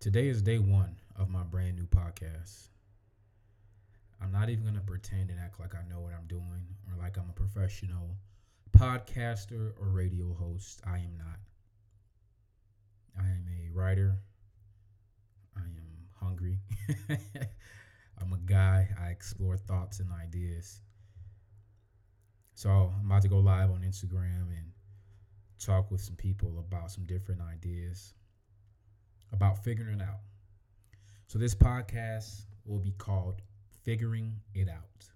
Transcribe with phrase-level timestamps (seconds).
[0.00, 2.68] Today is day one of my brand new podcast.
[4.22, 6.96] I'm not even going to pretend and act like I know what I'm doing or
[7.02, 8.14] like I'm a professional
[8.70, 10.80] podcaster or radio host.
[10.86, 11.40] I am not.
[13.18, 14.20] I am a writer.
[15.56, 16.60] I am hungry.
[18.22, 18.90] I'm a guy.
[19.02, 20.80] I explore thoughts and ideas.
[22.54, 24.70] So I'm about to go live on Instagram and
[25.58, 28.14] talk with some people about some different ideas
[29.32, 30.20] about figuring it out.
[31.26, 33.42] So this podcast will be called
[33.84, 35.06] Figuring It Out.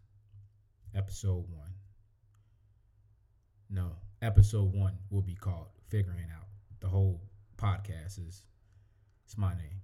[0.95, 1.61] Episode 1.
[3.71, 6.47] No, episode 1 will be called Figuring Out.
[6.81, 7.23] The whole
[7.57, 8.45] podcast is
[9.25, 9.81] it's my name,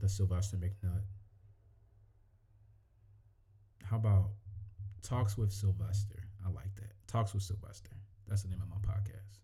[0.00, 1.02] the Sylvester McNutt.
[3.84, 4.30] How about
[5.02, 6.22] Talks with Sylvester?
[6.46, 6.92] I like that.
[7.06, 7.90] Talks with Sylvester.
[8.28, 9.41] That's the name of my podcast.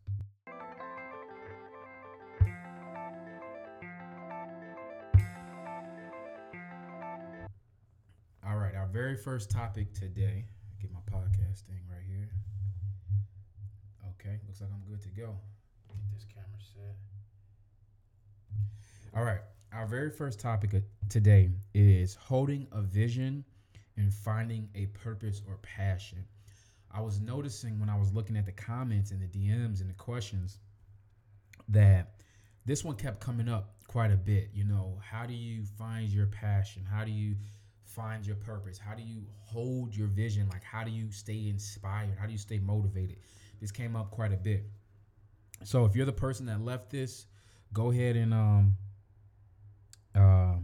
[8.99, 10.45] Very first topic today.
[10.82, 12.30] Get my podcast thing right here.
[14.09, 15.37] Okay, looks like I'm good to go.
[15.88, 16.96] Get this camera set.
[19.16, 19.38] All right,
[19.73, 23.45] our very first topic today is holding a vision
[23.96, 26.24] and finding a purpose or passion.
[26.91, 29.95] I was noticing when I was looking at the comments and the DMs and the
[29.95, 30.59] questions
[31.69, 32.16] that
[32.66, 34.51] this one kept coming up quite a bit.
[34.52, 36.85] You know, how do you find your passion?
[36.85, 37.37] How do you
[37.89, 38.79] find your purpose?
[38.79, 40.49] How do you hold your vision?
[40.49, 42.17] Like, how do you stay inspired?
[42.19, 43.17] How do you stay motivated?
[43.61, 44.65] This came up quite a bit.
[45.65, 47.27] So, if you're the person that left this,
[47.73, 48.77] go ahead and um,
[50.15, 50.55] uh,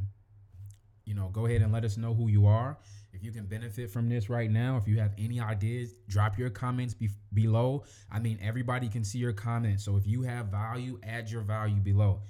[1.05, 2.79] you know, go ahead and let us know who you are.
[3.13, 6.51] If you can benefit from this right now, if you have any ideas, drop your
[6.51, 7.85] comments be- below.
[8.11, 9.85] I mean, everybody can see your comments.
[9.85, 12.23] So if you have value, add your value below.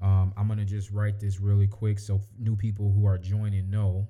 [0.00, 4.08] Um, I'm gonna just write this really quick so new people who are joining know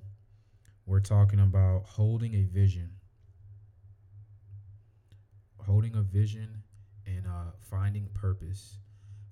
[0.87, 2.91] we're talking about holding a vision.
[5.59, 6.63] Holding a vision
[7.07, 8.79] and uh, finding purpose.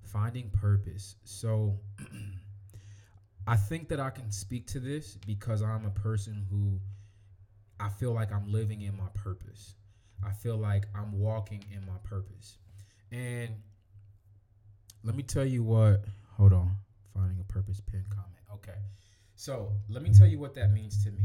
[0.03, 1.15] Finding purpose.
[1.23, 1.77] So
[3.47, 6.79] I think that I can speak to this because I'm a person who
[7.79, 9.75] I feel like I'm living in my purpose.
[10.23, 12.57] I feel like I'm walking in my purpose.
[13.11, 13.49] And
[15.03, 16.05] let me tell you what,
[16.37, 16.71] hold on,
[17.13, 18.43] finding a purpose pin comment.
[18.53, 18.77] Okay.
[19.41, 21.23] So let me tell you what that means to me.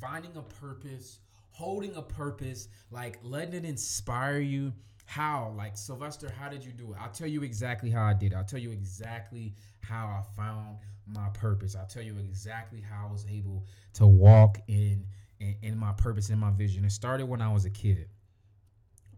[0.00, 1.18] Finding a purpose,
[1.50, 4.72] holding a purpose, like letting it inspire you.
[5.06, 5.52] How?
[5.56, 6.98] Like Sylvester, how did you do it?
[7.00, 8.30] I'll tell you exactly how I did.
[8.30, 8.36] It.
[8.36, 11.74] I'll tell you exactly how I found my purpose.
[11.74, 15.04] I'll tell you exactly how I was able to walk in
[15.40, 16.84] in, in my purpose and my vision.
[16.84, 18.08] It started when I was a kid.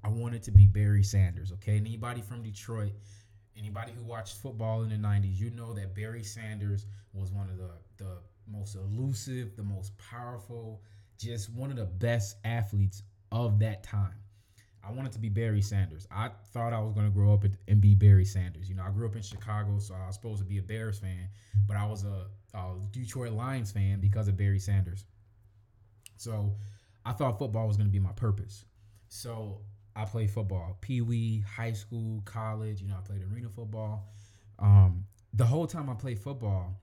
[0.02, 1.52] I wanted to be Barry Sanders.
[1.52, 2.92] Okay, anybody from Detroit,
[3.54, 7.58] anybody who watched football in the '90s, you know that Barry Sanders was one of
[7.58, 8.16] the the
[8.50, 10.83] most elusive, the most powerful,
[11.19, 13.03] just one of the best athletes
[13.33, 14.15] of that time.
[14.83, 16.06] I wanted to be Barry Sanders.
[16.11, 18.69] I thought I was going to grow up and be Barry Sanders.
[18.69, 20.99] You know, I grew up in Chicago, so I was supposed to be a Bears
[20.99, 21.28] fan,
[21.66, 25.05] but I was a, a Detroit Lions fan because of Barry Sanders.
[26.17, 26.56] So
[27.05, 28.65] I thought football was going to be my purpose.
[29.09, 29.61] So
[29.94, 32.81] I played football, pee wee, high school, college.
[32.81, 34.09] You know, I played arena football.
[34.59, 36.81] Um, the whole time I played football,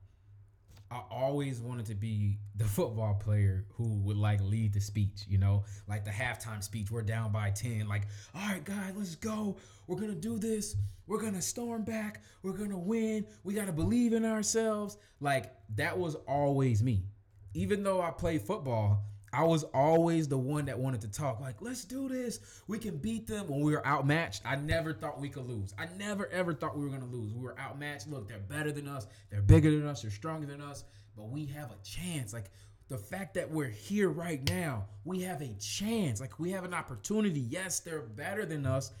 [0.90, 5.36] I always wanted to be the football player who would like lead the speech, you
[5.36, 6.90] know, like the halftime speech.
[6.90, 7.86] We're down by 10.
[7.88, 9.56] Like, all right, guys, let's go.
[9.86, 10.76] We're going to do this.
[11.06, 12.22] We're going to storm back.
[12.42, 13.26] We're going to win.
[13.44, 14.96] We got to believe in ourselves.
[15.20, 17.04] Like, that was always me.
[17.52, 21.60] Even though I played football, I was always the one that wanted to talk, like,
[21.60, 22.40] let's do this.
[22.66, 24.42] We can beat them when we were outmatched.
[24.44, 25.74] I never thought we could lose.
[25.78, 27.34] I never, ever thought we were to lose.
[27.34, 28.08] We were outmatched.
[28.08, 29.06] Look, they're better than us.
[29.30, 30.02] They're bigger than us.
[30.02, 30.84] They're stronger than us.
[31.16, 32.32] But we have a chance.
[32.32, 32.50] Like,
[32.88, 36.20] the fact that we're here right now, we have a chance.
[36.20, 37.40] Like, we have an opportunity.
[37.40, 38.92] Yes, they're better than us,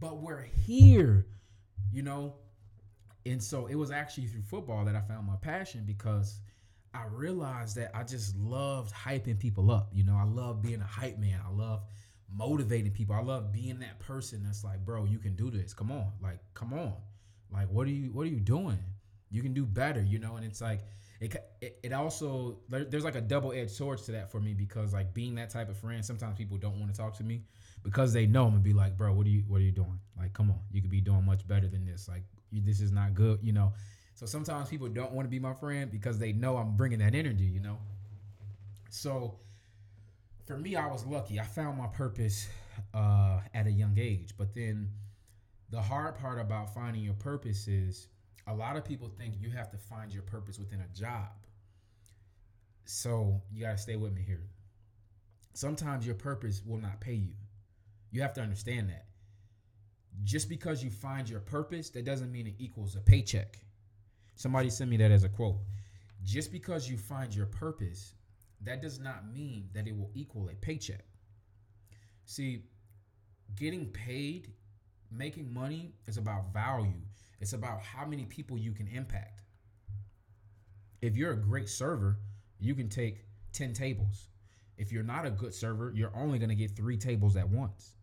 [0.00, 1.26] but we're here,
[1.92, 2.34] you know?
[3.24, 6.40] And so it was actually through football that I found my passion because–
[6.96, 9.90] I realized that I just loved hyping people up.
[9.92, 11.40] You know, I love being a hype man.
[11.46, 11.82] I love
[12.34, 13.14] motivating people.
[13.14, 15.74] I love being that person that's like, bro, you can do this.
[15.74, 16.10] Come on.
[16.22, 16.94] Like, come on.
[17.52, 18.78] Like, what are you what are you doing?
[19.30, 20.36] You can do better, you know?
[20.36, 20.80] And it's like
[21.20, 21.34] it
[21.82, 25.50] it, also there's like a double-edged sword to that for me because like being that
[25.50, 27.42] type of friend, sometimes people don't want to talk to me
[27.82, 29.98] because they know I'm gonna be like, bro, what are you what are you doing?
[30.18, 30.60] Like, come on.
[30.72, 32.08] You could be doing much better than this.
[32.08, 33.72] Like, you, this is not good, you know?
[34.16, 37.14] So sometimes people don't want to be my friend because they know I'm bringing that
[37.14, 37.78] energy, you know?
[38.88, 39.38] So
[40.46, 41.38] for me, I was lucky.
[41.38, 42.48] I found my purpose
[42.94, 44.30] uh, at a young age.
[44.38, 44.88] But then
[45.68, 48.08] the hard part about finding your purpose is
[48.46, 51.28] a lot of people think you have to find your purpose within a job.
[52.86, 54.48] So you got to stay with me here.
[55.52, 57.34] Sometimes your purpose will not pay you.
[58.12, 59.04] You have to understand that.
[60.24, 63.58] Just because you find your purpose, that doesn't mean it equals a paycheck.
[64.36, 65.56] Somebody sent me that as a quote.
[66.22, 68.14] Just because you find your purpose,
[68.62, 71.04] that does not mean that it will equal a paycheck.
[72.26, 72.64] See,
[73.56, 74.52] getting paid,
[75.10, 77.00] making money is about value.
[77.40, 79.40] It's about how many people you can impact.
[81.00, 82.18] If you're a great server,
[82.58, 84.28] you can take 10 tables.
[84.76, 87.94] If you're not a good server, you're only going to get three tables at once.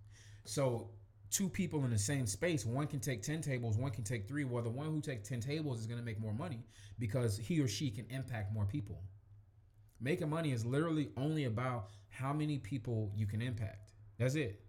[0.46, 0.90] So,
[1.34, 4.44] two people in the same space, one can take 10 tables, one can take three.
[4.44, 6.60] Well, the one who takes 10 tables is going to make more money
[7.00, 9.02] because he or she can impact more people.
[10.00, 13.94] Making money is literally only about how many people you can impact.
[14.20, 14.62] That's it.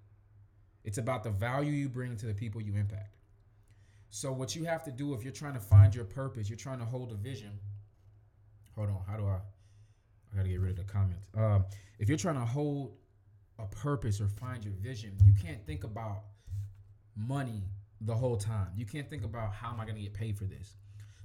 [0.85, 3.17] It's about the value you bring to the people you impact.
[4.09, 6.79] So, what you have to do if you're trying to find your purpose, you're trying
[6.79, 7.59] to hold a vision.
[8.77, 9.39] Hold on, how do I?
[10.33, 11.27] I gotta get rid of the comments.
[11.37, 11.65] Um,
[11.99, 12.97] if you're trying to hold
[13.59, 16.23] a purpose or find your vision, you can't think about
[17.17, 17.63] money
[18.01, 18.69] the whole time.
[18.77, 20.77] You can't think about how am I gonna get paid for this.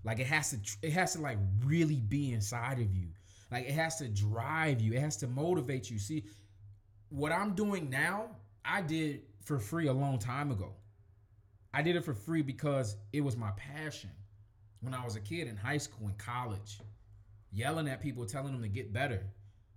[0.03, 3.07] Like it has to, it has to like really be inside of you.
[3.51, 4.94] Like it has to drive you.
[4.94, 6.00] It has to motivate you.
[6.00, 6.24] See,
[7.09, 8.27] what I'm doing now,
[8.63, 10.74] I did for free a long time ago.
[11.74, 14.12] I did it for free because it was my passion.
[14.81, 16.80] When I was a kid in high school and college,
[17.51, 19.25] yelling at people, telling them to get better.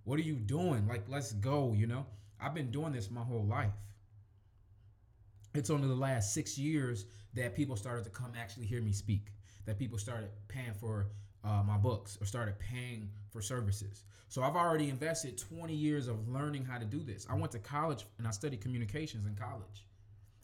[0.05, 0.87] What are you doing?
[0.87, 2.05] Like, let's go, you know?
[2.39, 3.73] I've been doing this my whole life.
[5.53, 9.27] It's only the last six years that people started to come actually hear me speak,
[9.65, 11.07] that people started paying for
[11.43, 14.03] uh, my books or started paying for services.
[14.29, 17.27] So I've already invested 20 years of learning how to do this.
[17.29, 19.85] I went to college and I studied communications in college.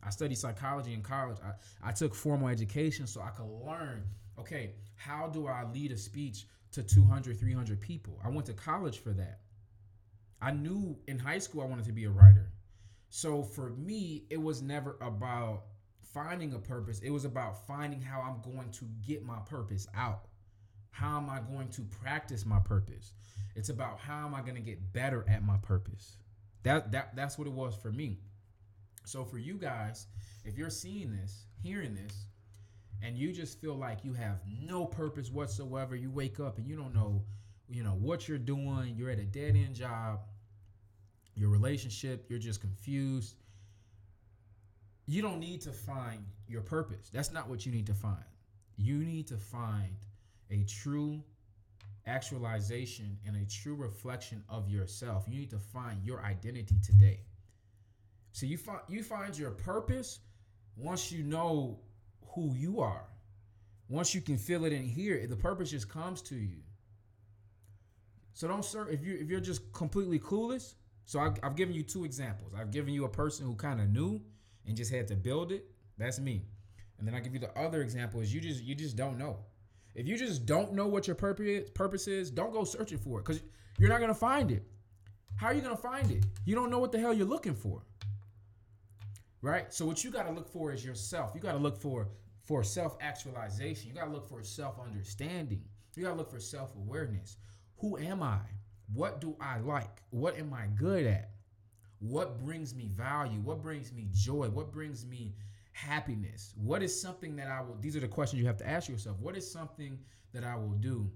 [0.03, 1.37] I studied psychology in college.
[1.43, 4.03] I, I took formal education so I could learn
[4.39, 8.19] okay, how do I lead a speech to 200, 300 people?
[8.23, 9.39] I went to college for that.
[10.41, 12.51] I knew in high school I wanted to be a writer.
[13.09, 15.63] So for me, it was never about
[16.13, 20.25] finding a purpose, it was about finding how I'm going to get my purpose out.
[20.91, 23.13] How am I going to practice my purpose?
[23.55, 26.17] It's about how am I going to get better at my purpose.
[26.63, 28.19] That that that's what it was for me.
[29.05, 30.07] So for you guys,
[30.45, 32.25] if you're seeing this, hearing this,
[33.01, 36.75] and you just feel like you have no purpose whatsoever, you wake up and you
[36.75, 37.23] don't know,
[37.69, 40.19] you know, what you're doing, you're at a dead end job,
[41.39, 43.35] your relationship, you're just confused.
[45.07, 47.09] You don't need to find your purpose.
[47.11, 48.23] That's not what you need to find.
[48.75, 49.95] You need to find
[50.51, 51.23] a true
[52.05, 55.25] actualization and a true reflection of yourself.
[55.29, 57.21] You need to find your identity today.
[58.33, 60.19] So you find you find your purpose
[60.75, 61.79] once you know
[62.35, 63.05] who you are.
[63.87, 66.57] Once you can feel it in here, the purpose just comes to you.
[68.33, 70.73] So don't serve if you if you're just completely clueless.
[71.09, 72.53] So I've, I've given you two examples.
[72.55, 74.21] I've given you a person who kind of knew
[74.67, 75.65] and just had to build it.
[75.97, 76.43] That's me.
[76.99, 79.39] And then I give you the other example is you just you just don't know.
[79.95, 83.25] If you just don't know what your purpose purpose is, don't go searching for it
[83.25, 83.41] because
[83.79, 84.61] you're not gonna find it.
[85.35, 86.25] How are you gonna find it?
[86.45, 87.81] You don't know what the hell you're looking for.
[89.41, 89.73] Right?
[89.73, 91.31] So what you gotta look for is yourself.
[91.33, 92.09] You gotta look for
[92.43, 93.89] for self-actualization.
[93.89, 95.63] You gotta look for self-understanding.
[95.95, 97.37] You gotta look for self-awareness.
[97.77, 98.41] Who am I?
[98.93, 100.01] What do I like?
[100.09, 101.31] What am I good at?
[101.99, 103.39] What brings me value?
[103.41, 104.47] What brings me joy?
[104.47, 105.35] What brings me
[105.71, 106.53] happiness?
[106.55, 109.17] What is something that I will, these are the questions you have to ask yourself.
[109.19, 109.99] What is something
[110.33, 111.11] that I will do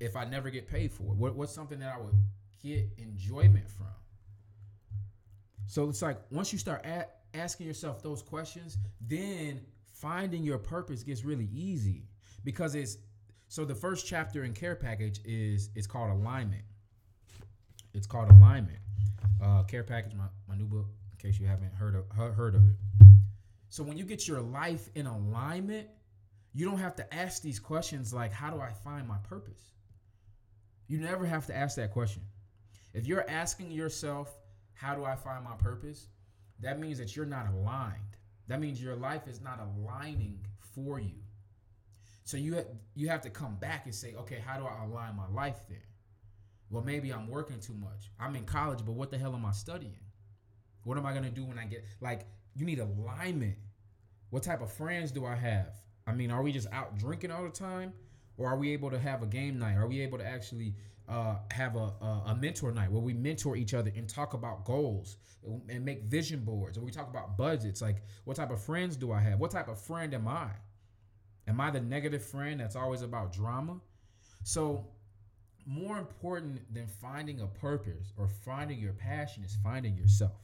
[0.00, 1.04] if I never get paid for?
[1.04, 2.14] What, what's something that I would
[2.62, 3.86] get enjoyment from?
[5.66, 6.86] So it's like once you start
[7.32, 9.60] asking yourself those questions, then
[9.92, 12.04] finding your purpose gets really easy
[12.44, 12.98] because it's
[13.48, 16.62] so the first chapter in care package is it's called alignment.
[17.94, 18.78] It's called alignment.
[19.42, 22.62] Uh, care package, my, my new book, in case you haven't heard of heard of
[22.68, 22.76] it.
[23.68, 25.88] So when you get your life in alignment,
[26.52, 29.72] you don't have to ask these questions like, how do I find my purpose?
[30.86, 32.22] You never have to ask that question.
[32.92, 34.36] If you're asking yourself,
[34.74, 36.08] how do I find my purpose?
[36.60, 38.16] That means that you're not aligned.
[38.48, 40.38] That means your life is not aligning
[40.74, 41.22] for you.
[42.24, 45.28] So you you have to come back and say, okay, how do I align my
[45.28, 45.78] life then?
[46.74, 48.10] Well, maybe I'm working too much.
[48.18, 49.94] I'm in college, but what the hell am I studying?
[50.82, 52.26] What am I gonna do when I get like
[52.56, 53.56] you need alignment.
[54.30, 55.74] What type of friends do I have?
[56.06, 57.92] I mean, are we just out drinking all the time?
[58.36, 59.76] Or are we able to have a game night?
[59.76, 60.74] Are we able to actually
[61.08, 64.64] uh, have a, a, a, mentor night where we mentor each other and talk about
[64.64, 65.18] goals
[65.68, 66.76] and make vision boards?
[66.76, 67.80] Or we talk about budgets?
[67.80, 69.38] Like, what type of friends do I have?
[69.38, 70.48] What type of friend am I?
[71.46, 73.80] Am I the negative friend that's always about drama?
[74.42, 74.88] So,
[75.66, 80.40] more important than finding a purpose or finding your passion is finding yourself.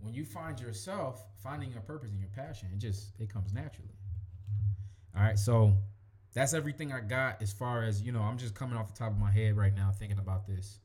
[0.00, 3.90] When you find yourself, finding your purpose and your passion, it just it comes naturally.
[5.16, 5.74] All right, so
[6.34, 9.10] that's everything I got as far as, you know, I'm just coming off the top
[9.10, 10.80] of my head right now thinking about this.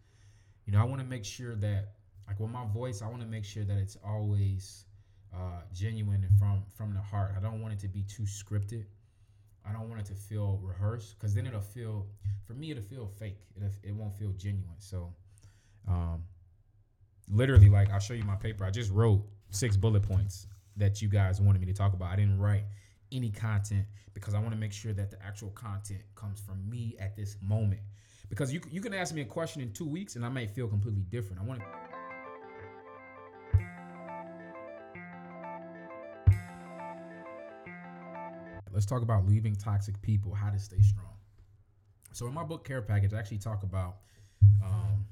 [0.65, 1.89] You know, I want to make sure that
[2.27, 4.85] like with my voice, I want to make sure that it's always
[5.33, 7.33] uh, genuine and from from the heart.
[7.37, 8.85] I don't want it to be too scripted.
[9.67, 12.07] I don't want it to feel rehearsed because then it'll feel
[12.45, 13.37] for me it'll feel fake.
[13.55, 14.79] It it won't feel genuine.
[14.79, 15.13] So,
[15.87, 16.23] um,
[17.31, 18.65] literally, like I'll show you my paper.
[18.65, 22.11] I just wrote six bullet points that you guys wanted me to talk about.
[22.11, 22.63] I didn't write
[23.11, 26.95] any content because I want to make sure that the actual content comes from me
[26.99, 27.81] at this moment.
[28.29, 30.67] Because you you can ask me a question in two weeks and I might feel
[30.67, 31.41] completely different.
[31.41, 31.90] I want to.
[38.81, 41.13] Let's talk about leaving toxic people, how to stay strong.
[42.13, 43.97] So in my book care package, I actually talk about
[44.65, 45.05] um,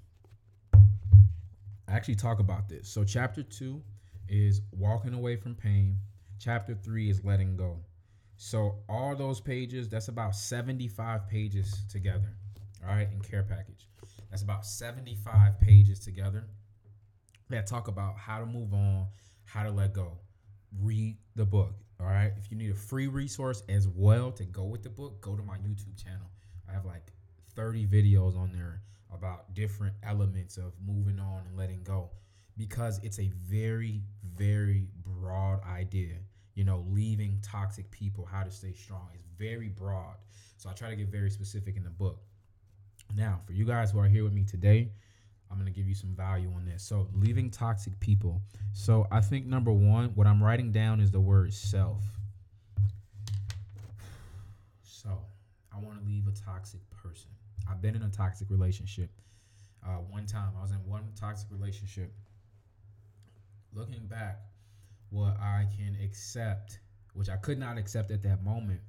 [1.88, 2.90] I actually talk about this.
[2.90, 3.84] So chapter two
[4.28, 6.00] is walking away from pain.
[6.40, 7.78] Chapter three is letting go.
[8.38, 12.34] So all those pages, that's about 75 pages together.
[12.82, 13.88] All right, in care package.
[14.32, 16.46] That's about 75 pages together
[17.52, 19.06] that talk about how to move on,
[19.46, 20.18] how to let go.
[20.82, 21.76] Read the book.
[22.00, 22.32] All right.
[22.38, 25.44] If you need a free resource as well to go with the book, go to
[25.44, 26.30] my YouTube channel.
[26.68, 27.12] I have like
[27.56, 28.82] 30 videos on there
[29.14, 32.12] about different elements of moving on and letting go
[32.58, 34.02] because it's a very,
[34.36, 36.16] very broad idea
[36.60, 39.08] you know, leaving toxic people, how to stay strong.
[39.14, 40.16] It's very broad.
[40.58, 42.20] So I try to get very specific in the book.
[43.16, 44.92] Now, for you guys who are here with me today,
[45.52, 46.84] I'm going to give you some value on this.
[46.84, 48.42] So, leaving toxic people.
[48.74, 52.04] So, I think number one, what I'm writing down is the word self.
[54.84, 55.10] So,
[55.74, 57.32] I want to leave a toxic person.
[57.70, 59.10] I've been in a toxic relationship.
[59.86, 62.14] Uh, one time, I was in one toxic relationship.
[63.74, 64.42] Looking back,
[65.10, 66.80] what I can accept,
[67.14, 68.82] which I could not accept at that moment,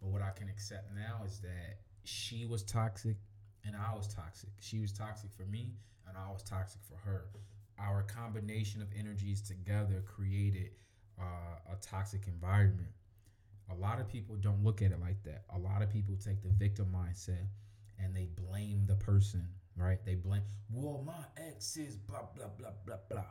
[0.00, 3.16] but what I can accept now is that she was toxic
[3.64, 4.50] and I was toxic.
[4.58, 5.74] She was toxic for me
[6.08, 7.26] and I was toxic for her.
[7.78, 10.70] Our combination of energies together created
[11.20, 12.90] uh, a toxic environment.
[13.70, 15.44] A lot of people don't look at it like that.
[15.54, 17.46] A lot of people take the victim mindset
[17.98, 19.98] and they blame the person, right?
[20.04, 23.24] They blame, well, my ex is blah, blah, blah, blah, blah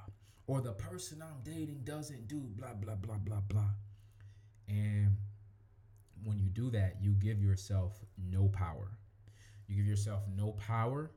[0.51, 3.69] or the person I'm dating doesn't do blah, blah, blah, blah, blah.
[4.67, 5.15] And
[6.25, 7.93] when you do that, you give yourself
[8.29, 8.91] no power.
[9.67, 11.11] You give yourself no power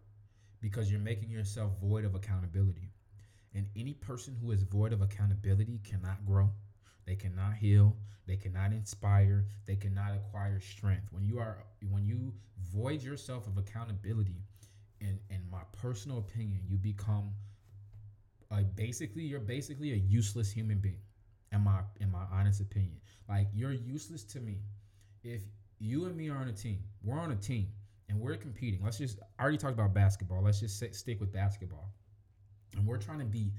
[0.64, 2.90] because you're making yourself void of accountability.
[3.54, 6.48] And any person who is void of accountability cannot grow.
[7.04, 7.94] They cannot heal.
[8.26, 9.44] They cannot inspire.
[9.66, 11.08] They cannot acquire strength.
[11.10, 11.58] When you are
[11.90, 12.32] when you
[12.72, 14.40] void yourself of accountability,
[15.02, 17.32] in in my personal opinion, you become
[18.50, 21.02] a basically, you're basically a useless human being.
[21.52, 24.60] In my in my honest opinion, like you're useless to me.
[25.22, 25.42] If
[25.78, 27.68] you and me are on a team, we're on a team
[28.14, 28.80] and we're competing.
[28.82, 30.42] Let's just I already talked about basketball.
[30.42, 31.92] Let's just sit, stick with basketball,
[32.76, 33.52] and we're trying to be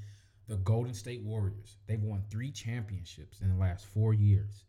[0.48, 1.78] the Golden State Warriors.
[1.88, 4.64] They've won three championships in the last four years.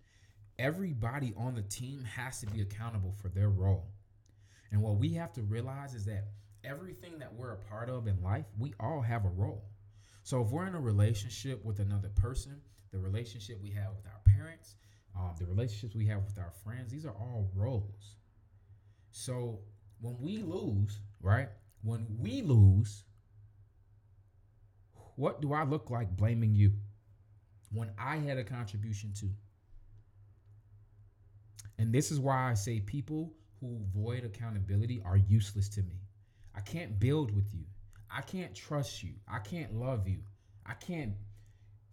[0.58, 3.86] Everybody on the team has to be accountable for their role.
[4.72, 6.24] And what we have to realize is that
[6.64, 9.66] everything that we're a part of in life, we all have a role.
[10.22, 14.20] So if we're in a relationship with another person, the relationship we have with our
[14.34, 14.74] parents,
[15.14, 18.16] um, the relationships we have with our friends, these are all roles.
[19.10, 19.60] So
[20.00, 21.48] when we lose, right?
[21.82, 23.04] When we lose,
[25.16, 26.72] what do I look like blaming you
[27.72, 29.30] when I had a contribution too?
[31.78, 36.00] And this is why I say people who void accountability are useless to me.
[36.54, 37.64] I can't build with you.
[38.10, 39.14] I can't trust you.
[39.28, 40.18] I can't love you.
[40.64, 41.12] I can't,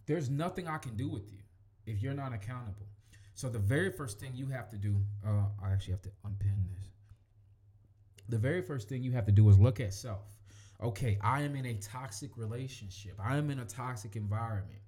[0.05, 1.39] there's nothing I can do with you
[1.85, 2.87] if you're not accountable.
[3.35, 4.95] So the very first thing you have to do,
[5.25, 6.92] uh, I actually have to unpin this.
[8.29, 10.25] The very first thing you have to do is look at self.
[10.81, 13.19] Okay, I am in a toxic relationship.
[13.23, 14.79] I am in a toxic environment.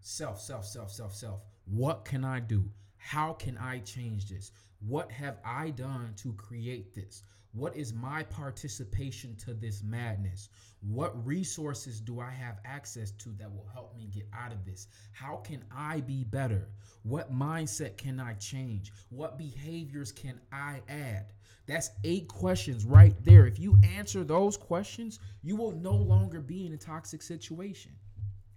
[0.00, 1.40] Self, self, self, self, self.
[1.66, 2.64] What can I do?
[3.00, 4.52] How can I change this?
[4.86, 7.24] What have I done to create this?
[7.52, 10.50] What is my participation to this madness?
[10.82, 14.86] What resources do I have access to that will help me get out of this?
[15.12, 16.68] How can I be better?
[17.02, 18.92] What mindset can I change?
[19.08, 21.32] What behaviors can I add?
[21.66, 23.46] That's eight questions right there.
[23.46, 27.92] If you answer those questions, you will no longer be in a toxic situation.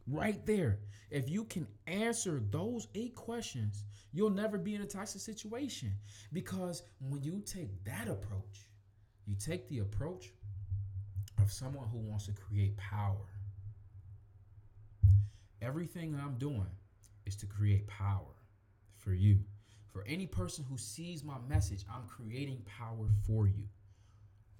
[0.05, 0.79] Right there.
[1.09, 5.91] If you can answer those eight questions, you'll never be in a toxic situation.
[6.31, 8.67] Because when you take that approach,
[9.25, 10.31] you take the approach
[11.41, 13.27] of someone who wants to create power.
[15.61, 16.67] Everything I'm doing
[17.25, 18.35] is to create power
[18.97, 19.39] for you.
[19.91, 23.67] For any person who sees my message, I'm creating power for you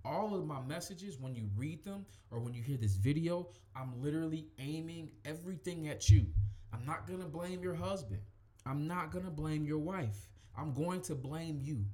[0.06, 4.02] all of my messages, when you read them or when you hear this video, I'm
[4.02, 6.26] literally aiming everything at you.
[6.74, 8.22] I'm not to blame your husband.
[8.66, 10.30] I'm not going to blame your wife.
[10.58, 11.86] I'm going to blame you.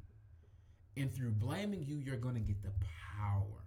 [0.97, 2.71] And through blaming you, you're going to get the
[3.17, 3.63] power.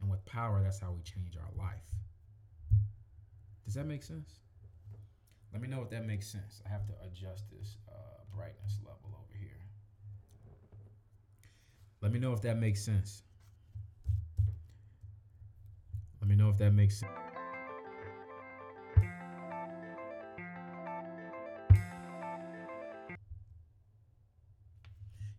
[0.00, 1.86] And with power, that's how we change our life.
[3.64, 4.40] Does that make sense?
[5.52, 6.60] Let me know if that makes sense.
[6.66, 7.92] I have to adjust this uh,
[8.34, 9.50] brightness level over here.
[12.00, 13.22] Let me know if that makes sense.
[16.20, 17.12] Let me know if that makes sense.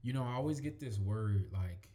[0.06, 1.90] You know, I always get this word like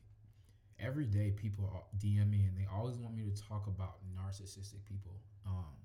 [0.81, 5.13] every day people DM me and they always want me to talk about narcissistic people.
[5.47, 5.77] Um,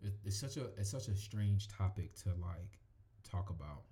[0.00, 2.78] it, it's such a it's such a strange topic to like
[3.30, 3.82] talk about.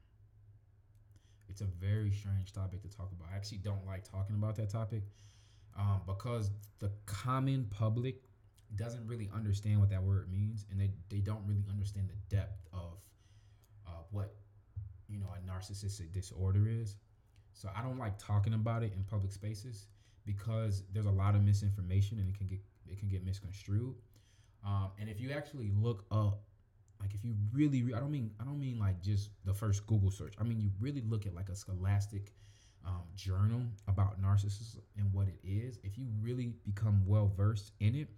[1.50, 3.29] It's a very strange topic to talk about.
[3.31, 5.02] I actually don't like talking about that topic
[5.79, 8.17] um, because the common public
[8.76, 12.67] doesn't really understand what that word means and they, they don't really understand the depth
[12.73, 12.97] of
[13.87, 14.35] uh, what
[15.12, 16.97] you know a narcissistic disorder is.
[17.54, 19.87] So i don't like talking about it in public spaces
[20.25, 23.95] because there's a lot of misinformation and it can get it can get misconstrued.
[24.64, 26.42] Um, and if you actually look up
[27.00, 30.11] like if you really i don't mean i don't mean like just the first google
[30.11, 30.35] search.
[30.40, 32.33] I mean you really look at like a scholastic
[32.87, 37.95] um, journal about narcissism and what it is, if you really become well versed in
[37.95, 38.09] it,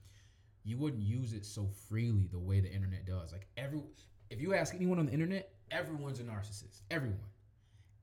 [0.64, 3.32] you wouldn't use it so freely the way the internet does.
[3.32, 3.82] Like every,
[4.30, 6.82] if you ask anyone on the internet, everyone's a narcissist.
[6.90, 7.18] Everyone,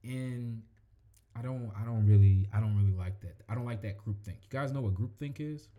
[0.03, 0.61] and
[1.35, 3.35] I don't, I don't really, I don't really like that.
[3.49, 4.37] I don't like that groupthink.
[4.43, 5.69] You guys know what groupthink is?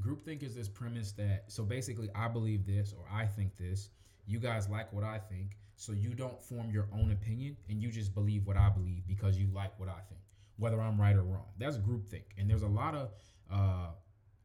[0.00, 3.90] Groupthink is this premise that so basically I believe this or I think this.
[4.26, 7.90] You guys like what I think so you don't form your own opinion and you
[7.90, 10.20] just believe what I believe because you like what I think,
[10.56, 11.46] whether I'm right or wrong.
[11.58, 12.24] That's groupthink.
[12.38, 13.10] And there's a lot of
[13.50, 13.88] uh,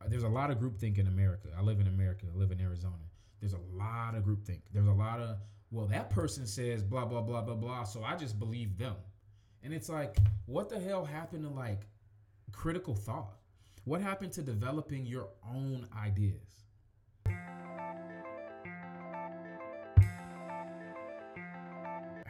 [0.07, 1.47] there's a lot of groupthink in America.
[1.57, 2.25] I live in America.
[2.33, 2.95] I live in Arizona.
[3.41, 4.61] There's a lot of groupthink.
[4.71, 5.37] There's a lot of
[5.71, 8.95] well, that person says blah blah blah blah blah, so I just believe them.
[9.63, 11.81] And it's like, what the hell happened to like
[12.53, 13.35] critical thought?
[13.83, 16.61] What happened to developing your own ideas?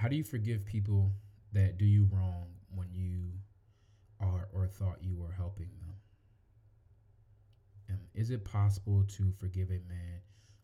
[0.01, 1.11] how do you forgive people
[1.53, 3.21] that do you wrong when you
[4.19, 5.93] are or thought you were helping them?
[7.87, 10.21] And is it possible to forgive a man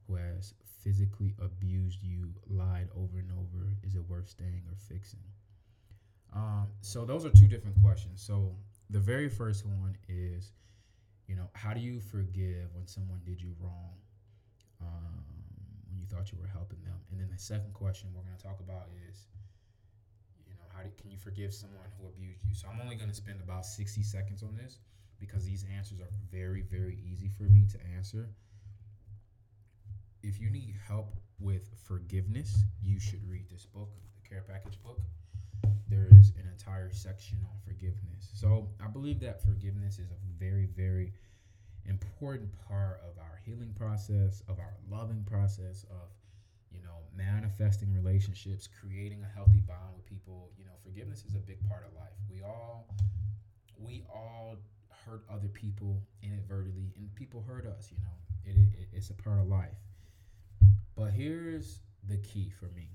[0.08, 3.74] who has physically abused you, lied over and over?
[3.84, 5.20] Is it worth staying or fixing?
[6.34, 8.22] Um, so those are two different questions.
[8.22, 8.56] So
[8.89, 10.52] the very first one is,
[11.28, 13.93] you know, how do you forgive when someone did you wrong?
[14.82, 15.24] Um,
[15.89, 17.00] when you thought you were helping them.
[17.12, 19.28] And then the second question we're going to talk about is,
[20.46, 22.54] you know, how do, can you forgive someone who abused you?
[22.54, 24.80] So I'm only going to spend about 60 seconds on this
[25.20, 28.30] because these answers are very, very easy for me to answer.
[30.23, 33.89] If you need help with forgiveness, you should read this book,
[34.21, 34.99] the Care Package book.
[35.89, 38.30] There is an entire section on forgiveness.
[38.34, 41.13] So I believe that forgiveness is a very, very
[41.86, 46.10] important part of our healing process, of our loving process, of
[46.71, 50.51] you know manifesting relationships, creating a healthy bond with people.
[50.58, 52.13] You know, forgiveness is a big part of life.
[52.30, 52.88] We all
[53.80, 54.58] we all
[55.06, 57.91] hurt other people inadvertently, and people hurt us.
[57.91, 59.77] You know, it, it, it's a part of life.
[60.96, 62.89] But here's the key for me.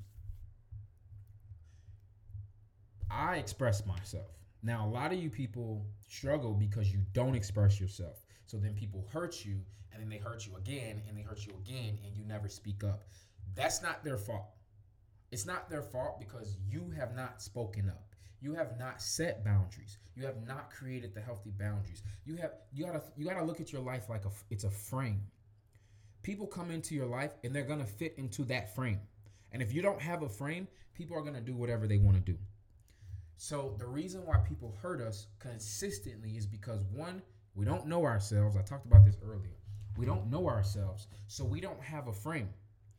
[3.11, 4.31] I express myself.
[4.63, 8.25] Now, a lot of you people struggle because you don't express yourself.
[8.47, 9.61] So then people hurt you,
[9.93, 12.85] and then they hurt you again, and they hurt you again, and you never speak
[12.85, 13.05] up.
[13.55, 14.49] That's not their fault.
[15.31, 18.15] It's not their fault because you have not spoken up.
[18.41, 19.99] You have not set boundaries.
[20.15, 22.03] You have not created the healthy boundaries.
[22.25, 25.23] You have you gotta you gotta look at your life like a it's a frame.
[26.23, 29.01] People come into your life and they're gonna fit into that frame.
[29.51, 32.33] And if you don't have a frame, people are gonna do whatever they want to
[32.33, 32.39] do.
[33.37, 37.23] So the reason why people hurt us consistently is because one,
[37.55, 38.57] we don't know ourselves.
[38.57, 39.57] I talked about this earlier.
[39.97, 42.49] We don't know ourselves, so we don't have a frame.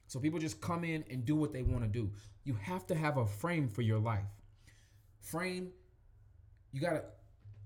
[0.08, 2.12] So people just come in and do what they want to do.
[2.44, 4.28] You have to have a frame for your life.
[5.22, 5.72] Frame,
[6.72, 7.04] you got to,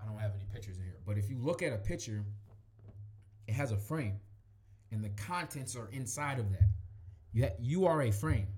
[0.00, 2.24] I don't have any pictures in here, but if you look at a picture,
[3.46, 4.20] it has a frame.
[4.90, 6.68] And the contents are inside of that.
[7.32, 8.48] You you are a frame.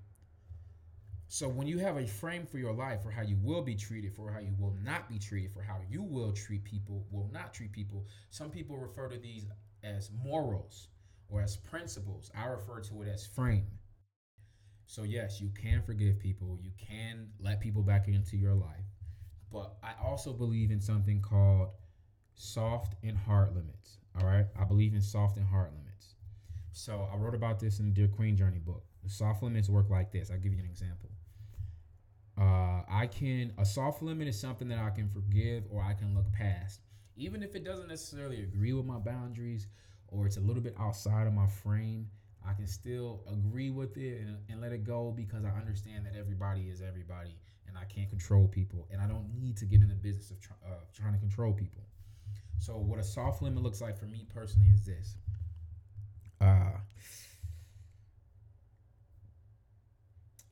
[1.29, 4.13] So when you have a frame for your life, for how you will be treated,
[4.13, 7.55] for how you will not be treated, for how you will treat people, will not
[7.55, 9.47] treat people, some people refer to these
[9.85, 10.89] as morals
[11.29, 12.33] or as principles.
[12.37, 13.67] I refer to it as frame.
[14.87, 18.91] So yes, you can forgive people, you can let people back into your life,
[19.53, 21.69] but I also believe in something called
[22.35, 23.99] soft and hard limits.
[24.19, 25.90] All right, I believe in soft and hard limits.
[26.73, 28.85] So I wrote about this in the Dear Queen Journey book.
[29.03, 30.31] The soft limits work like this.
[30.31, 31.11] I'll give you an example.
[32.39, 36.15] Uh, I can a soft limit is something that I can forgive or I can
[36.15, 36.81] look past,
[37.17, 39.67] even if it doesn't necessarily agree with my boundaries
[40.09, 42.09] or it's a little bit outside of my frame.
[42.47, 46.15] I can still agree with it and, and let it go because I understand that
[46.19, 47.37] everybody is everybody
[47.69, 50.41] and I can't control people and I don't need to get in the business of
[50.41, 51.83] try, uh, trying to control people.
[52.59, 55.17] So what a soft limit looks like for me personally is this.
[56.41, 56.73] Uh,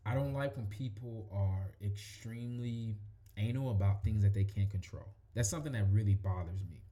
[0.04, 2.96] I don't like when people are extremely
[3.36, 5.04] anal about things that they can't control.
[5.34, 6.82] That's something that really bothers me.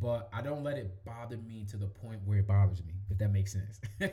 [0.00, 3.18] But I don't let it bother me to the point where it bothers me, if
[3.18, 3.80] that makes sense.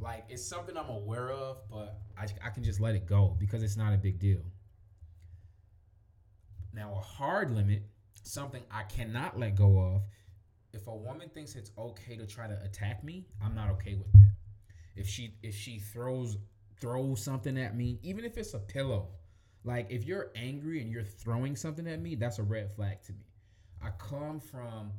[0.00, 3.62] like it's something I'm aware of, but I, I can just let it go because
[3.62, 4.40] it's not a big deal.
[6.72, 7.82] Now, a hard limit,
[8.22, 10.02] something I cannot let go of.
[10.72, 14.10] If a woman thinks it's okay to try to attack me, I'm not okay with
[14.12, 14.32] that.
[14.96, 16.38] If she if she throws
[16.80, 19.08] throw something at me, even if it's a pillow.
[19.64, 23.12] Like if you're angry and you're throwing something at me, that's a red flag to
[23.12, 23.26] me.
[23.80, 24.90] I come from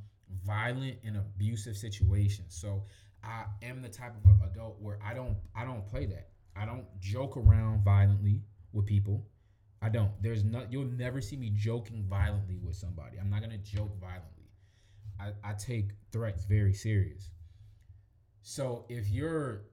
[0.46, 2.56] violent and abusive situations.
[2.56, 2.84] So
[3.24, 6.30] I am the type of adult where I don't I don't play that.
[6.56, 9.26] I don't joke around violently with people.
[9.82, 10.12] I don't.
[10.22, 13.18] There's not you'll never see me joking violently with somebody.
[13.20, 14.43] I'm not gonna joke violently.
[15.20, 17.30] I, I take threats very serious.
[18.42, 19.64] So if you're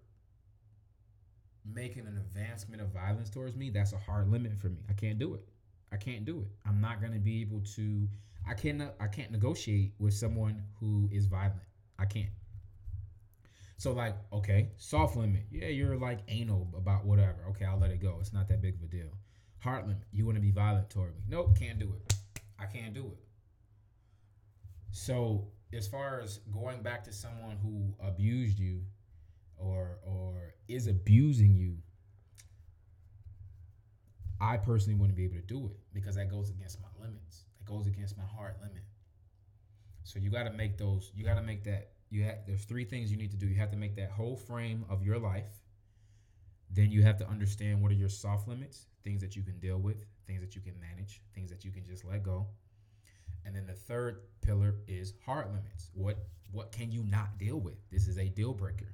[1.64, 4.78] making an advancement of violence towards me, that's a hard limit for me.
[4.88, 5.42] I can't do it.
[5.92, 6.48] I can't do it.
[6.66, 8.08] I'm not gonna be able to.
[8.48, 8.94] I cannot.
[9.00, 11.60] I can't negotiate with someone who is violent.
[11.98, 12.30] I can't.
[13.76, 15.42] So like, okay, soft limit.
[15.50, 17.46] Yeah, you're like anal about whatever.
[17.50, 18.18] Okay, I'll let it go.
[18.20, 19.10] It's not that big of a deal.
[19.60, 20.04] Hard limit.
[20.12, 21.22] You want to be violent toward me?
[21.28, 22.14] Nope, can't do it.
[22.58, 23.18] I can't do it.
[24.90, 28.82] So as far as going back to someone who abused you
[29.56, 31.76] or or is abusing you,
[34.40, 37.44] I personally wouldn't be able to do it because that goes against my limits.
[37.60, 38.82] It goes against my hard limit.
[40.04, 41.12] So you got to make those.
[41.14, 41.90] You got to make that.
[42.08, 42.38] You have.
[42.46, 43.46] There's three things you need to do.
[43.46, 45.60] You have to make that whole frame of your life.
[46.72, 49.78] Then you have to understand what are your soft limits, things that you can deal
[49.78, 52.46] with, things that you can manage, things that you can just let go.
[53.44, 55.90] And then the third pillar is hard limits.
[55.94, 56.18] What
[56.52, 57.76] what can you not deal with?
[57.90, 58.92] This is a deal breaker.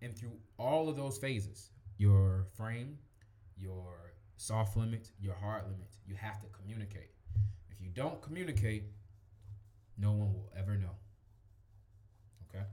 [0.00, 2.98] And through all of those phases, your frame,
[3.56, 7.10] your soft limits, your hard limits, you have to communicate.
[7.70, 8.84] If you don't communicate,
[9.98, 10.96] no one will ever know.
[12.48, 12.64] Okay?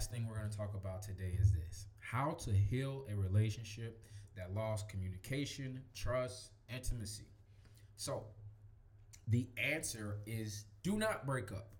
[0.00, 4.00] Last thing we're going to talk about today is this how to heal a relationship
[4.34, 7.26] that lost communication, trust, intimacy.
[7.96, 8.24] So,
[9.28, 11.74] the answer is do not break up.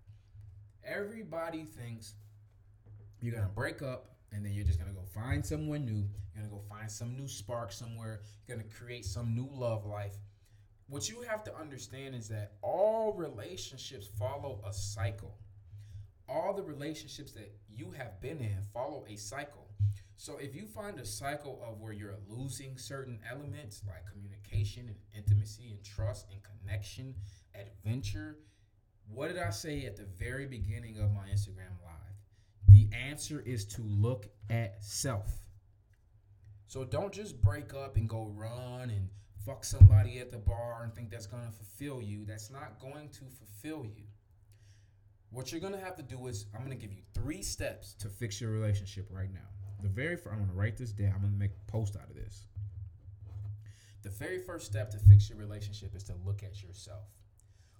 [0.85, 2.13] Everybody thinks
[3.21, 6.07] you're going to break up and then you're just going to go find someone new.
[6.35, 8.21] You're going to go find some new spark somewhere.
[8.45, 10.13] You're going to create some new love life.
[10.89, 15.39] What you have to understand is that all relationships follow a cycle.
[16.31, 19.67] All the relationships that you have been in follow a cycle.
[20.15, 24.95] So if you find a cycle of where you're losing certain elements like communication and
[25.13, 27.15] intimacy and trust and connection,
[27.53, 28.37] adventure,
[29.13, 32.15] what did I say at the very beginning of my Instagram live?
[32.69, 35.29] The answer is to look at self.
[36.67, 39.09] So don't just break up and go run and
[39.45, 42.23] fuck somebody at the bar and think that's going to fulfill you.
[42.25, 44.05] That's not going to fulfill you.
[45.31, 48.41] What you're to have to do is I'm to give you three steps to fix
[48.41, 49.47] your relationship right now.
[49.81, 51.13] The very first, I'm to write this down.
[51.15, 52.47] I'm to make a post out of this.
[54.03, 57.07] The very first step to fix your relationship is to look at yourself.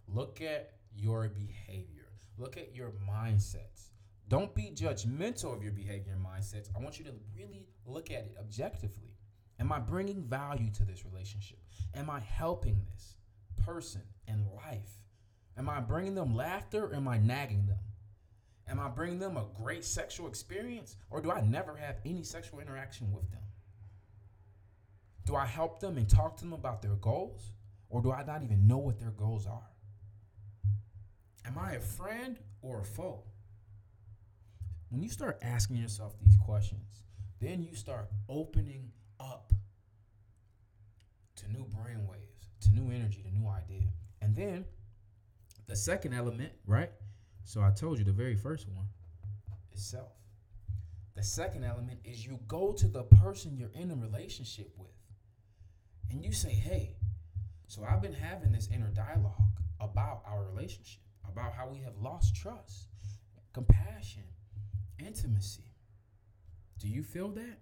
[0.08, 2.08] Look at your behavior.
[2.38, 3.90] Look at your mindsets.
[4.30, 6.70] Don't be judgmental of your behavior and mindsets.
[6.74, 9.18] I want you to really look at it objectively.
[9.60, 11.60] Am I bringing value to this relationship?
[11.96, 13.16] Am I helping this
[13.66, 15.01] person in life?
[15.58, 17.80] Am I bringing them laughter or am I nagging them?
[18.68, 22.60] Am I bringing them a great sexual experience or do I never have any sexual
[22.60, 23.42] interaction with them?
[25.26, 27.52] Do I help them and talk to them about their goals
[27.90, 29.70] Or do I not even know what their goals are?
[31.46, 33.24] Am I a friend or a foe?
[34.90, 37.04] When you start asking yourself these questions,
[37.40, 39.52] then you start opening up
[41.36, 43.90] to new brain waves, to new energy, to new idea.
[44.22, 44.66] And then
[45.72, 46.92] the second element, right?
[47.46, 48.88] So I told you the very first one
[49.72, 50.12] is self.
[51.16, 54.92] The second element is you go to the person you're in a relationship with
[56.10, 56.98] and you say, hey,
[57.68, 62.36] so I've been having this inner dialogue about our relationship, about how we have lost
[62.36, 62.90] trust,
[63.54, 64.24] compassion,
[65.00, 65.74] intimacy.
[66.80, 67.60] Do you feel that?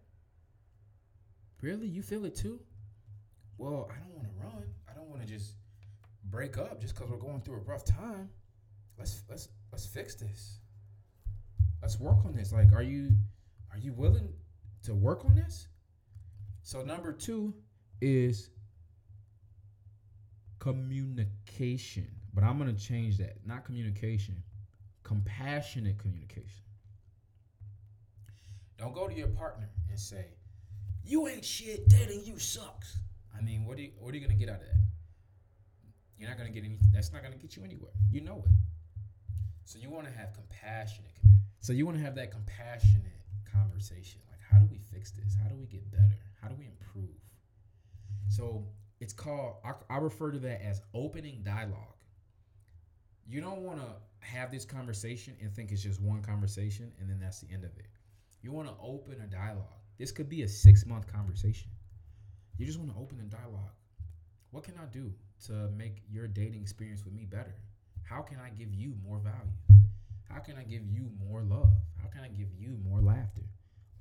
[1.62, 1.86] Really?
[1.86, 2.60] You feel it too?
[3.60, 4.64] Well, I don't want to run.
[4.90, 5.54] I don't want to just
[6.30, 8.30] break up just because we're going through a rough time.
[8.98, 10.60] Let's let's let's fix this.
[11.82, 12.52] Let's work on this.
[12.52, 13.12] Like, are you
[13.72, 14.34] are you willing
[14.84, 15.68] to work on this?
[16.62, 17.54] So number two
[18.02, 18.50] is
[20.60, 22.08] communication.
[22.34, 23.38] But I'm gonna change that.
[23.46, 24.44] Not communication.
[25.04, 26.64] Compassionate communication.
[28.78, 30.26] Don't go to your partner and say,
[31.04, 31.90] "You ain't shit.
[31.90, 33.00] Dating you sucks."
[33.36, 34.89] I mean, what are you what are you gonna get out of that?
[36.20, 36.78] You're not gonna get any.
[36.92, 37.94] That's not gonna get you anywhere.
[38.12, 38.52] You know it.
[39.64, 41.16] So you want to have compassionate.
[41.62, 44.20] So you want to have that compassionate conversation.
[44.30, 45.36] Like, how do we fix this?
[45.42, 46.18] How do we get better?
[46.42, 47.16] How do we improve?
[48.28, 48.66] So
[49.00, 49.56] it's called.
[49.64, 51.96] I, I refer to that as opening dialogue.
[53.26, 53.88] You don't want to
[54.20, 57.72] have this conversation and think it's just one conversation and then that's the end of
[57.78, 57.86] it.
[58.42, 59.66] You want to open a dialogue.
[59.98, 61.70] This could be a six month conversation.
[62.58, 63.72] You just want to open a dialogue.
[64.52, 65.14] What can I do
[65.48, 67.56] to make your dating experience with me better?
[68.04, 69.54] How can I give you more value?
[70.30, 71.70] How can I give you more love?
[72.02, 73.44] How can I give you more laughter?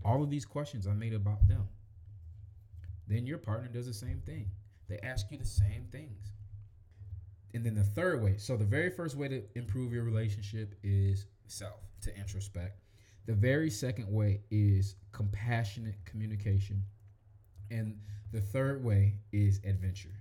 [0.05, 1.69] All of these questions I made about them.
[3.07, 4.51] Then your partner does the same thing.
[4.89, 6.33] They ask you the same things.
[7.55, 11.27] And then the third way, so the very first way to improve your relationship is
[11.47, 12.81] self, to introspect.
[13.27, 16.83] The very second way is compassionate communication.
[17.71, 17.99] And
[18.33, 20.15] the third way is adventure.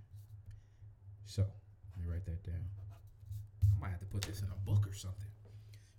[1.27, 2.63] So let me write that down.
[3.75, 5.27] I might have to put this in a book or something.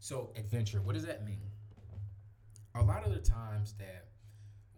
[0.00, 1.50] So, adventure, what does that mean?
[2.74, 4.06] A lot of the times that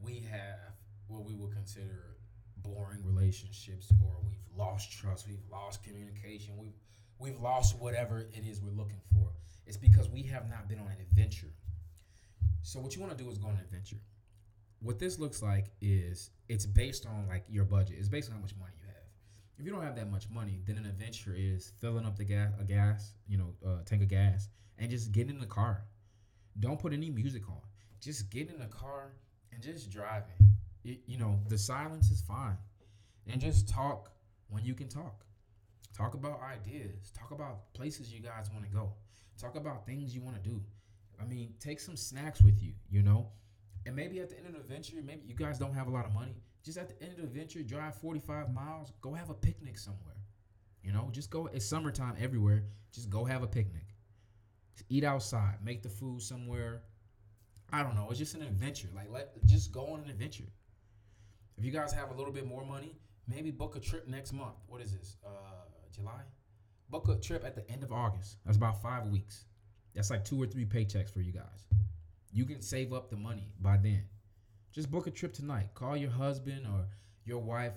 [0.03, 0.75] we have
[1.07, 2.17] what we would consider
[2.59, 6.79] boring relationships or we've lost trust, we've lost communication, we've
[7.19, 9.29] we've lost whatever it is we're looking for.
[9.67, 11.53] It's because we have not been on an adventure.
[12.63, 13.99] So what you want to do is go on an adventure.
[14.81, 17.97] What this looks like is it's based on like your budget.
[17.99, 18.73] It's based on how much money.
[19.61, 22.51] If you don't have that much money, then an adventure is filling up the gas,
[22.59, 25.85] a gas, you know, uh, tank of gas, and just get in the car.
[26.61, 27.61] Don't put any music on.
[28.01, 29.13] Just get in the car
[29.53, 30.33] and just driving.
[30.83, 32.57] It, you know, the silence is fine.
[33.27, 34.13] And just talk
[34.49, 35.27] when you can talk.
[35.95, 37.13] Talk about ideas.
[37.13, 38.95] Talk about places you guys want to go.
[39.39, 40.63] Talk about things you want to do.
[41.21, 43.29] I mean, take some snacks with you, you know?
[43.85, 46.07] And maybe at the end of the adventure, maybe you guys don't have a lot
[46.07, 46.37] of money.
[46.65, 50.17] Just at the end of the adventure, drive 45 miles, go have a picnic somewhere.
[50.83, 51.47] You know, just go.
[51.53, 52.65] It's summertime everywhere.
[52.93, 53.91] Just go have a picnic
[54.89, 56.83] eat outside, make the food somewhere.
[57.73, 58.09] I don't know.
[58.11, 58.89] It's just an adventure.
[58.95, 60.49] Like let just go on an adventure.
[61.57, 62.97] If you guys have a little bit more money,
[63.29, 64.57] maybe book a trip next month.
[64.67, 65.17] What is this?
[65.25, 65.31] Uh,
[65.95, 66.23] July.
[66.89, 68.39] Book a trip at the end of August.
[68.45, 69.45] That's about five weeks.
[69.95, 71.69] That's like two or three paychecks for you guys.
[72.33, 74.05] You can save up the money by then.
[74.73, 75.69] Just book a trip tonight.
[75.75, 76.87] Call your husband or
[77.25, 77.73] your wife.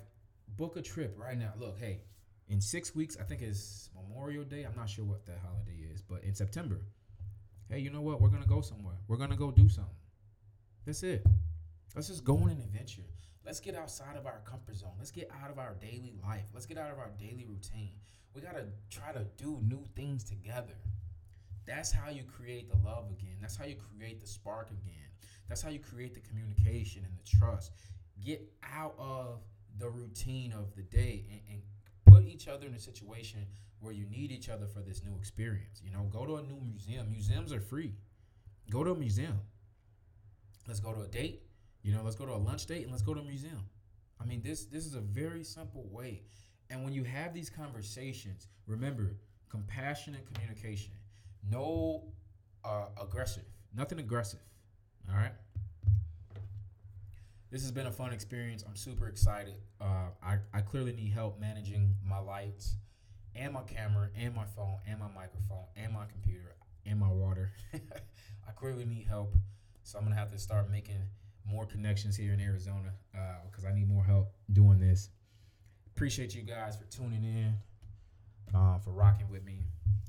[0.58, 1.52] Book a trip right now.
[1.58, 2.02] Look, hey,
[2.50, 4.64] in six weeks, I think it's Memorial Day.
[4.64, 6.82] I'm not sure what that holiday is, but in September,
[7.70, 8.22] hey, you know what?
[8.22, 8.96] We're gonna go somewhere.
[9.08, 9.96] We're gonna go do something.
[10.86, 11.26] That's it.
[11.96, 13.02] Let's just go on an adventure.
[13.44, 14.92] Let's get outside of our comfort zone.
[15.00, 16.46] Let's get out of our daily life.
[16.54, 17.94] Let's get out of our daily routine.
[18.36, 20.78] We gotta try to do new things together.
[21.66, 23.38] That's how you create the love again.
[23.42, 25.03] That's how you create the spark again.
[25.48, 27.72] That's how you create the communication and the trust.
[28.24, 29.42] Get out of
[29.78, 31.62] the routine of the day and, and
[32.06, 33.46] put each other in a situation
[33.80, 35.82] where you need each other for this new experience.
[35.84, 37.10] You know, go to a new museum.
[37.12, 37.94] Museums are free.
[38.70, 39.40] Go to a museum.
[40.68, 41.44] Let's go to a date.
[41.82, 43.60] You know, let's go to a lunch date and let's go to a museum.
[44.22, 46.22] I mean, this this is a very simple way.
[46.70, 49.18] And when you have these conversations, remember
[49.50, 50.94] compassionate communication.
[51.50, 52.06] No
[52.64, 53.44] uh, aggressive.
[53.76, 54.40] Nothing aggressive.
[55.10, 55.34] All right
[57.54, 58.64] this has been a fun experience.
[58.68, 59.54] I'm super excited.
[59.80, 62.78] Uh, I, I clearly need help managing my lights
[63.36, 66.56] and my camera and my phone and my microphone and my computer
[66.88, 67.52] and my water.
[67.74, 69.36] I clearly need help.
[69.84, 70.98] So I'm going to have to start making
[71.46, 72.92] more connections here in Arizona
[73.46, 75.10] because uh, I need more help doing this.
[75.96, 77.54] appreciate you guys for tuning in,
[78.56, 79.60] uh, for rocking with me.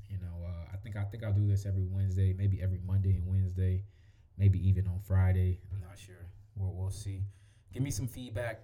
[0.09, 3.17] You know, uh, I think I think I'll do this every Wednesday, maybe every Monday
[3.17, 3.83] and Wednesday,
[4.39, 5.61] maybe even on Friday.
[5.73, 6.27] I'm not sure.
[6.57, 7.23] We'll we'll see.
[7.73, 8.61] Give me some feedback.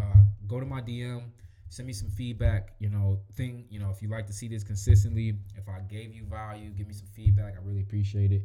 [0.00, 1.22] Uh, go to my DM.
[1.70, 2.74] Send me some feedback.
[2.78, 3.66] You know, thing.
[3.70, 6.86] You know, if you like to see this consistently, if I gave you value, give
[6.86, 7.54] me some feedback.
[7.56, 8.42] I really appreciate it.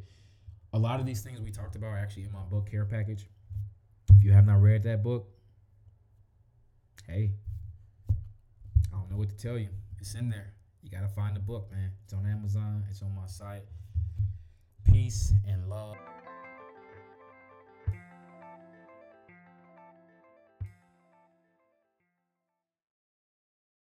[0.73, 3.27] A lot of these things we talked about are actually in my book care package.
[4.15, 5.27] If you have not read that book,
[7.07, 7.31] hey,
[8.09, 9.69] I don't know what to tell you.
[9.99, 10.53] It's in there.
[10.81, 11.91] You gotta find the book, man.
[12.03, 12.83] It's on Amazon.
[12.89, 13.63] It's on my site.
[14.83, 15.95] Peace and love.